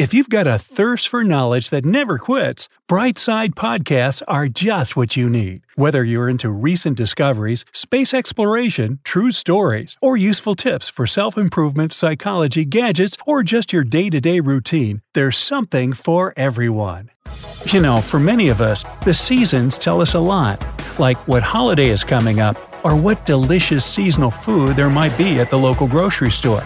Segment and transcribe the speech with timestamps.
[0.00, 5.14] If you've got a thirst for knowledge that never quits, Brightside Podcasts are just what
[5.14, 5.60] you need.
[5.74, 11.92] Whether you're into recent discoveries, space exploration, true stories, or useful tips for self improvement,
[11.92, 17.10] psychology, gadgets, or just your day to day routine, there's something for everyone.
[17.66, 20.64] You know, for many of us, the seasons tell us a lot,
[20.98, 22.56] like what holiday is coming up
[22.86, 26.64] or what delicious seasonal food there might be at the local grocery store.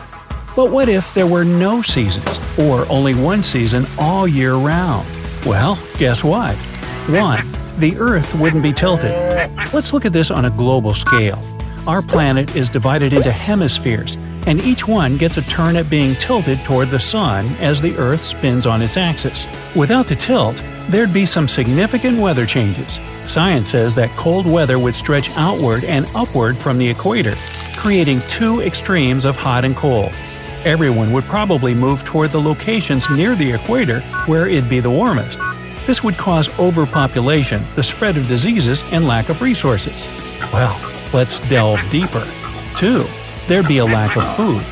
[0.57, 5.07] But what if there were no seasons, or only one season all year round?
[5.45, 6.55] Well, guess what?
[7.09, 7.47] 1.
[7.79, 9.11] The Earth wouldn't be tilted.
[9.73, 11.43] Let's look at this on a global scale.
[11.89, 16.61] Our planet is divided into hemispheres, and each one gets a turn at being tilted
[16.61, 19.49] toward the Sun as the Earth spins on its axis.
[19.75, 23.01] Without the tilt, there'd be some significant weather changes.
[23.27, 27.35] Science says that cold weather would stretch outward and upward from the equator,
[27.77, 30.13] creating two extremes of hot and cold
[30.65, 35.39] everyone would probably move toward the locations near the equator where it'd be the warmest.
[35.87, 40.09] This would cause overpopulation, the spread of diseases, and lack of resources.
[40.53, 40.81] Well,
[41.13, 42.27] let's delve deeper.
[42.77, 43.05] 2.
[43.47, 44.65] There'd be a lack of food.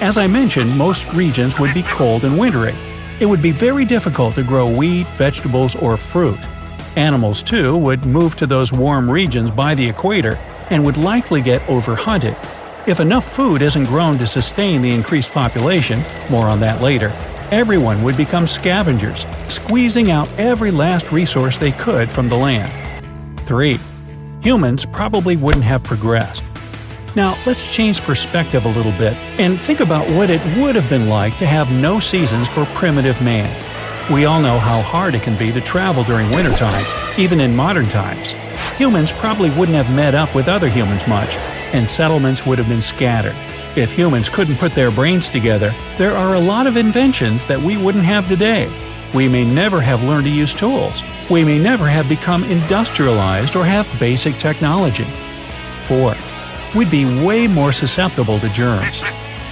[0.00, 2.74] As I mentioned, most regions would be cold and wintry.
[3.20, 6.38] It would be very difficult to grow wheat, vegetables, or fruit.
[6.96, 10.38] Animals, too, would move to those warm regions by the equator
[10.70, 12.36] and would likely get overhunted,
[12.86, 17.12] if enough food isn't grown to sustain the increased population, more on that later,
[17.50, 22.72] everyone would become scavengers, squeezing out every last resource they could from the land.
[23.46, 23.78] 3.
[24.42, 26.44] Humans probably wouldn't have progressed.
[27.14, 31.08] Now, let's change perspective a little bit and think about what it would have been
[31.08, 33.50] like to have no seasons for primitive man.
[34.12, 36.84] We all know how hard it can be to travel during wintertime,
[37.16, 38.32] even in modern times.
[38.76, 41.36] Humans probably wouldn't have met up with other humans much,
[41.72, 43.36] and settlements would have been scattered.
[43.76, 47.76] If humans couldn't put their brains together, there are a lot of inventions that we
[47.76, 48.70] wouldn't have today.
[49.14, 51.02] We may never have learned to use tools.
[51.30, 55.06] We may never have become industrialized or have basic technology.
[55.84, 56.14] 4.
[56.74, 59.02] We'd be way more susceptible to germs.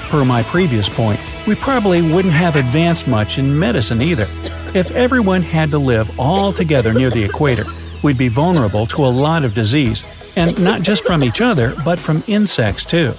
[0.08, 4.28] Per my previous point, we probably wouldn't have advanced much in medicine either.
[4.75, 7.64] If everyone had to live all together near the equator,
[8.02, 10.04] we'd be vulnerable to a lot of disease
[10.36, 13.14] and not just from each other, but from insects too.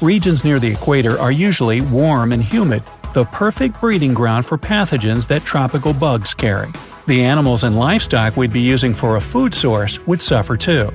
[0.00, 2.82] Regions near the equator are usually warm and humid,
[3.12, 6.70] the perfect breeding ground for pathogens that tropical bugs carry.
[7.06, 10.90] The animals and livestock we'd be using for a food source would suffer too.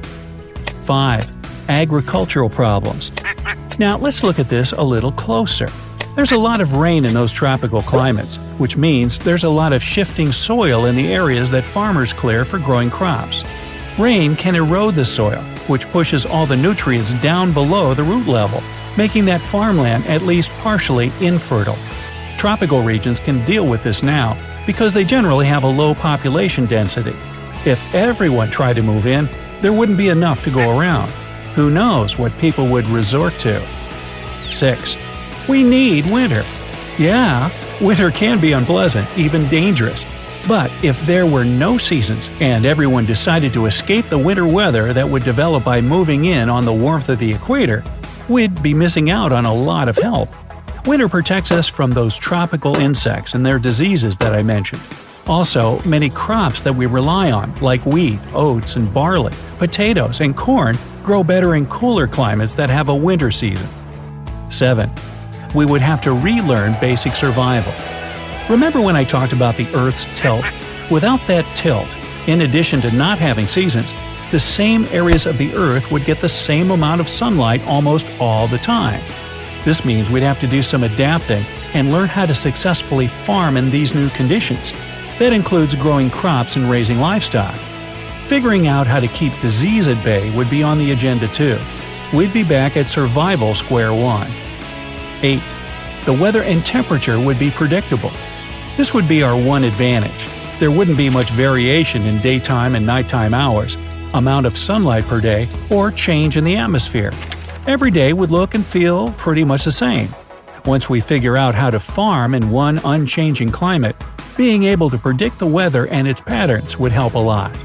[0.82, 1.70] 5.
[1.70, 3.12] Agricultural problems.
[3.78, 5.68] Now let's look at this a little closer.
[6.16, 9.84] There's a lot of rain in those tropical climates, which means there's a lot of
[9.84, 13.44] shifting soil in the areas that farmers clear for growing crops.
[13.98, 18.62] Rain can erode the soil, which pushes all the nutrients down below the root level,
[18.98, 21.78] making that farmland at least partially infertile.
[22.38, 27.16] Tropical regions can deal with this now because they generally have a low population density.
[27.66, 29.30] If everyone tried to move in,
[29.62, 31.10] there wouldn't be enough to go around.
[31.56, 33.66] Who knows what people would resort to?
[34.52, 34.98] 6.
[35.48, 36.44] We need winter.
[37.00, 37.50] Yeah,
[37.82, 40.06] winter can be unpleasant, even dangerous,
[40.48, 45.10] but if there were no seasons and everyone decided to escape the winter weather that
[45.10, 47.84] would develop by moving in on the warmth of the equator,
[48.30, 50.30] we'd be missing out on a lot of help.
[50.86, 54.82] Winter protects us from those tropical insects and their diseases that I mentioned.
[55.28, 60.78] Also, many crops that we rely on, like wheat, oats, and barley, potatoes, and corn,
[61.02, 63.68] grow better in cooler climates that have a winter season.
[64.52, 64.92] 7.
[65.56, 67.74] We would have to relearn basic survival.
[68.48, 70.46] Remember when I talked about the Earth's tilt?
[70.92, 71.88] Without that tilt,
[72.28, 73.92] in addition to not having seasons,
[74.30, 78.48] the same areas of the Earth would get the same amount of sunlight almost all
[78.48, 79.02] the time.
[79.64, 83.72] This means we'd have to do some adapting and learn how to successfully farm in
[83.72, 84.74] these new conditions.
[85.18, 87.56] That includes growing crops and raising livestock.
[88.28, 91.58] Figuring out how to keep disease at bay would be on the agenda too.
[92.14, 94.30] We'd be back at survival square one.
[95.24, 95.42] 8.
[96.06, 98.12] The weather and temperature would be predictable.
[98.78, 100.28] This would be our one advantage.
[100.60, 103.78] There wouldn't be much variation in daytime and nighttime hours,
[104.14, 107.12] amount of sunlight per day, or change in the atmosphere.
[107.68, 110.10] Every day would look and feel pretty much the same.
[110.66, 113.96] Once we figure out how to farm in one unchanging climate,
[114.36, 117.58] being able to predict the weather and its patterns would help a lot.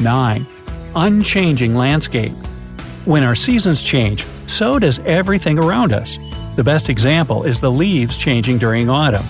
[0.00, 0.46] 9.
[0.94, 2.32] Unchanging landscape.
[3.04, 6.18] When our seasons change, so does everything around us.
[6.54, 9.24] The best example is the leaves changing during autumn.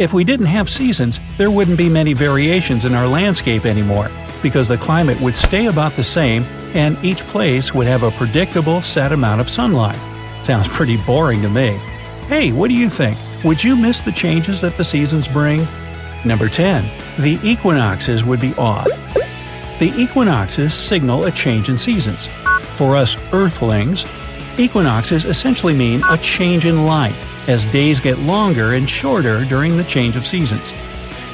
[0.00, 4.08] If we didn't have seasons, there wouldn't be many variations in our landscape anymore,
[4.42, 6.42] because the climate would stay about the same
[6.72, 9.98] and each place would have a predictable set amount of sunlight.
[10.42, 11.72] Sounds pretty boring to me.
[12.28, 13.18] Hey, what do you think?
[13.44, 15.66] Would you miss the changes that the seasons bring?
[16.24, 16.82] Number 10.
[17.18, 18.88] The equinoxes would be off.
[19.80, 22.28] The equinoxes signal a change in seasons.
[22.72, 24.06] For us Earthlings,
[24.58, 27.14] equinoxes essentially mean a change in light,
[27.46, 30.72] as days get longer and shorter during the change of seasons.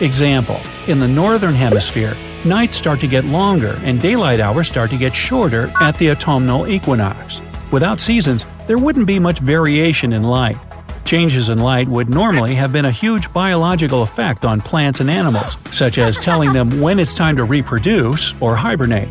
[0.00, 2.14] Example In the Northern Hemisphere,
[2.44, 6.68] nights start to get longer and daylight hours start to get shorter at the autumnal
[6.68, 7.40] equinox.
[7.72, 10.56] Without seasons, there wouldn't be much variation in light.
[11.04, 15.56] Changes in light would normally have been a huge biological effect on plants and animals,
[15.70, 19.08] such as telling them when it's time to reproduce or hibernate.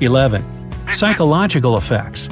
[0.00, 0.44] 11.
[0.92, 2.28] Psychological effects.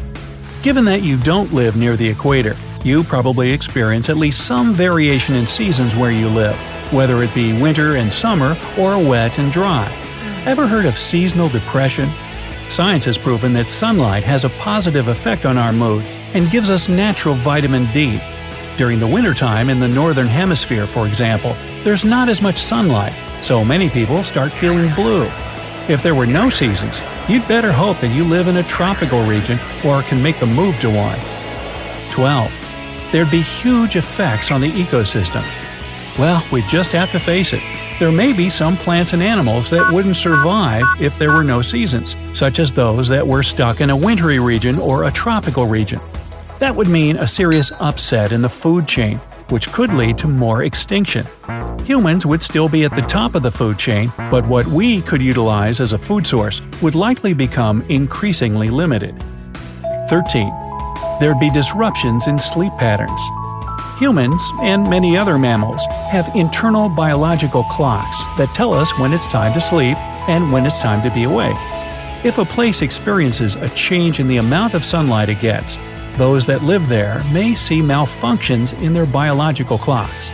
[0.67, 5.37] Given that you don't live near the equator, you probably experience at least some variation
[5.37, 6.57] in seasons where you live,
[6.93, 9.87] whether it be winter and summer or wet and dry.
[10.45, 12.11] Ever heard of seasonal depression?
[12.69, 16.05] Science has proven that sunlight has a positive effect on our mood
[16.35, 18.21] and gives us natural vitamin D.
[18.77, 21.55] During the wintertime in the northern hemisphere, for example,
[21.85, 25.31] there's not as much sunlight, so many people start feeling blue.
[25.89, 29.57] If there were no seasons, you'd better hope that you live in a tropical region
[29.85, 31.19] or can make the move to one.
[32.11, 32.53] 12.
[33.13, 35.45] There'd be huge effects on the ecosystem.
[36.19, 37.63] Well, we just have to face it.
[38.01, 42.17] There may be some plants and animals that wouldn't survive if there were no seasons,
[42.33, 46.01] such as those that were stuck in a wintry region or a tropical region.
[46.59, 49.19] That would mean a serious upset in the food chain,
[49.51, 51.27] which could lead to more extinction.
[51.87, 55.23] Humans would still be at the top of the food chain, but what we could
[55.23, 59.15] utilize as a food source would likely become increasingly limited.
[60.09, 60.53] 13.
[61.21, 63.21] There'd be disruptions in sleep patterns.
[64.01, 69.55] Humans, and many other mammals, have internal biological clocks that tell us when it's time
[69.55, 69.97] to sleep
[70.29, 71.57] and when it's time to be awake.
[72.25, 75.79] If a place experiences a change in the amount of sunlight it gets,
[76.17, 80.33] those that live there may see malfunctions in their biological clocks.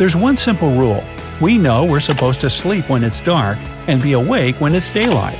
[0.00, 1.04] There's one simple rule
[1.42, 5.38] we know we're supposed to sleep when it's dark and be awake when it's daylight.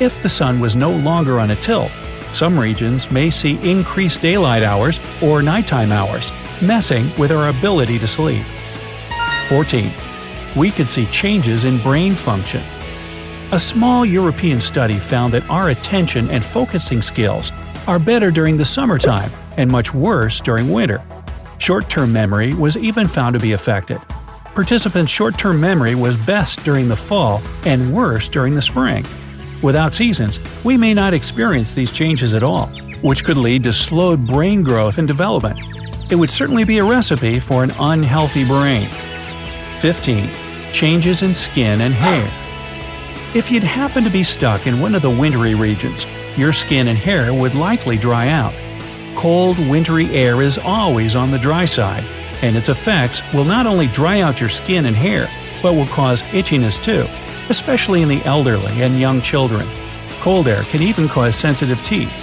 [0.00, 1.90] If the sun was no longer on a tilt,
[2.32, 6.30] some regions may see increased daylight hours or nighttime hours,
[6.62, 8.44] messing with our ability to sleep.
[9.48, 9.90] 14.
[10.54, 12.62] We could see changes in brain function.
[13.50, 17.50] A small European study found that our attention and focusing skills
[17.88, 21.02] are better during the summertime and much worse during winter.
[21.58, 24.00] Short term memory was even found to be affected.
[24.54, 29.04] Participants' short term memory was best during the fall and worse during the spring.
[29.62, 32.68] Without seasons, we may not experience these changes at all,
[33.02, 35.58] which could lead to slowed brain growth and development.
[36.10, 38.88] It would certainly be a recipe for an unhealthy brain.
[39.80, 40.30] 15.
[40.72, 42.30] Changes in skin and hair.
[43.34, 46.06] If you'd happen to be stuck in one of the wintry regions,
[46.36, 48.54] your skin and hair would likely dry out.
[49.18, 52.04] Cold, wintry air is always on the dry side,
[52.40, 55.28] and its effects will not only dry out your skin and hair,
[55.60, 57.04] but will cause itchiness too,
[57.50, 59.66] especially in the elderly and young children.
[60.20, 62.14] Cold air can even cause sensitive teeth.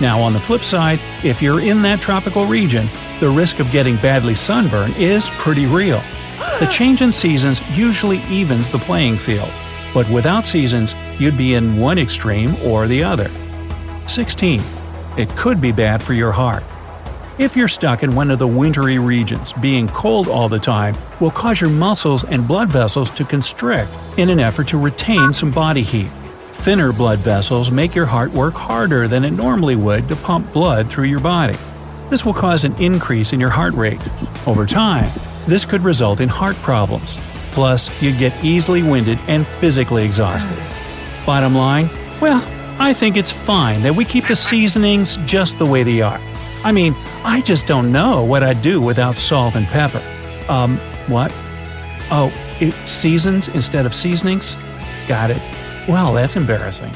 [0.00, 2.86] Now, on the flip side, if you're in that tropical region,
[3.18, 6.00] the risk of getting badly sunburned is pretty real.
[6.60, 9.50] The change in seasons usually evens the playing field,
[9.92, 13.28] but without seasons, you'd be in one extreme or the other.
[14.06, 14.62] 16.
[15.18, 16.62] It could be bad for your heart.
[17.38, 21.32] If you're stuck in one of the wintry regions, being cold all the time will
[21.32, 25.82] cause your muscles and blood vessels to constrict in an effort to retain some body
[25.82, 26.08] heat.
[26.52, 30.88] Thinner blood vessels make your heart work harder than it normally would to pump blood
[30.88, 31.56] through your body.
[32.10, 34.00] This will cause an increase in your heart rate.
[34.46, 35.10] Over time,
[35.48, 37.18] this could result in heart problems.
[37.50, 40.56] Plus, you'd get easily winded and physically exhausted.
[41.26, 41.90] Bottom line,
[42.20, 42.40] well,
[42.80, 46.20] I think it's fine that we keep the seasonings just the way they are.
[46.64, 46.94] I mean,
[47.24, 50.02] I just don't know what I'd do without salt and pepper.
[50.48, 50.76] Um,
[51.08, 51.32] what?
[52.10, 54.56] Oh, it, seasons instead of seasonings?
[55.06, 55.42] Got it.
[55.88, 56.92] Well, that's embarrassing.